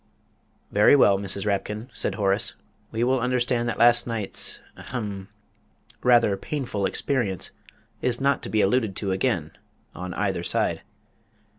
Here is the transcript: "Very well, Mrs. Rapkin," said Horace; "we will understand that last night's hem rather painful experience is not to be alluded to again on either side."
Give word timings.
"Very 0.71 0.95
well, 0.95 1.19
Mrs. 1.19 1.45
Rapkin," 1.45 1.91
said 1.93 2.15
Horace; 2.15 2.55
"we 2.91 3.03
will 3.03 3.19
understand 3.19 3.69
that 3.69 3.77
last 3.77 4.07
night's 4.07 4.59
hem 4.75 5.29
rather 6.01 6.35
painful 6.37 6.87
experience 6.87 7.51
is 8.01 8.19
not 8.19 8.41
to 8.41 8.49
be 8.49 8.61
alluded 8.61 8.95
to 8.95 9.11
again 9.11 9.51
on 9.93 10.15
either 10.15 10.41
side." 10.41 10.81